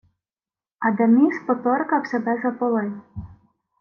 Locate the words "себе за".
2.07-2.51